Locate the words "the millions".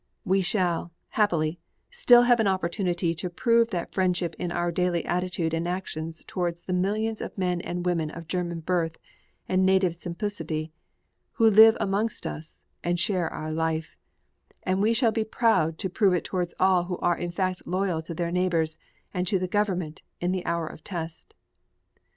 6.63-7.21